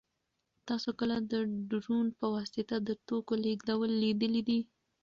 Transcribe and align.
تاسو 0.67 0.89
کله 0.99 1.15
د 1.31 1.33
ډرون 1.69 2.05
په 2.19 2.25
واسطه 2.35 2.75
د 2.81 2.89
توکو 3.07 3.33
لېږدول 3.43 3.91
لیدلي 4.03 4.41
دي؟ 4.47 4.59